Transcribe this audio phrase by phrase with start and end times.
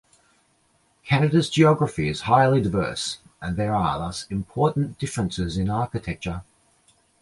[1.03, 6.41] Canada's geography is highly diverse, and there are thus important differences in architecture.